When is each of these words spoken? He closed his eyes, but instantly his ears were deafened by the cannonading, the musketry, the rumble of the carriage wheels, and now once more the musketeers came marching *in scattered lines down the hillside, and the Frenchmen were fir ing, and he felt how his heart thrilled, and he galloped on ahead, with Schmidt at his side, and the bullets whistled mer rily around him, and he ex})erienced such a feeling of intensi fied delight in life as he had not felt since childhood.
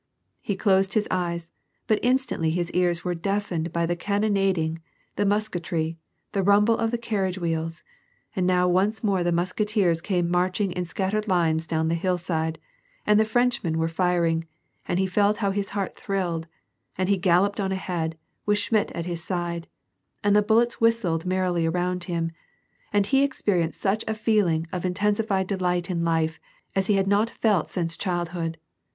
He 0.41 0.55
closed 0.55 0.95
his 0.95 1.07
eyes, 1.11 1.51
but 1.85 1.99
instantly 2.01 2.49
his 2.49 2.71
ears 2.71 3.03
were 3.05 3.13
deafened 3.13 3.71
by 3.71 3.85
the 3.85 3.95
cannonading, 3.95 4.79
the 5.15 5.27
musketry, 5.27 5.95
the 6.31 6.41
rumble 6.41 6.75
of 6.75 6.89
the 6.89 6.97
carriage 6.97 7.37
wheels, 7.37 7.83
and 8.35 8.47
now 8.47 8.67
once 8.67 9.03
more 9.03 9.23
the 9.23 9.31
musketeers 9.31 10.01
came 10.01 10.27
marching 10.27 10.71
*in 10.71 10.85
scattered 10.85 11.27
lines 11.27 11.67
down 11.67 11.87
the 11.87 11.93
hillside, 11.93 12.57
and 13.05 13.19
the 13.19 13.25
Frenchmen 13.25 13.77
were 13.77 13.87
fir 13.87 14.25
ing, 14.25 14.47
and 14.87 14.97
he 14.97 15.05
felt 15.05 15.37
how 15.37 15.51
his 15.51 15.69
heart 15.77 15.95
thrilled, 15.95 16.47
and 16.97 17.07
he 17.07 17.15
galloped 17.17 17.59
on 17.59 17.71
ahead, 17.71 18.17
with 18.43 18.57
Schmidt 18.57 18.89
at 18.93 19.05
his 19.05 19.23
side, 19.23 19.67
and 20.23 20.35
the 20.35 20.41
bullets 20.41 20.81
whistled 20.81 21.27
mer 21.27 21.43
rily 21.43 21.67
around 21.71 22.05
him, 22.05 22.31
and 22.91 23.05
he 23.05 23.23
ex})erienced 23.23 23.75
such 23.75 24.03
a 24.07 24.15
feeling 24.15 24.65
of 24.73 24.81
intensi 24.81 25.23
fied 25.23 25.45
delight 25.45 25.91
in 25.91 26.03
life 26.03 26.39
as 26.75 26.87
he 26.87 26.95
had 26.95 27.05
not 27.05 27.29
felt 27.29 27.69
since 27.69 27.95
childhood. 27.95 28.57